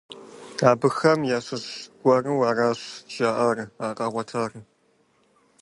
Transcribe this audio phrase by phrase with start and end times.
[0.71, 1.65] Абыхэм ящыщ
[2.01, 2.81] гуэру аращ
[3.15, 4.51] жаӏэр а къагъуэтар.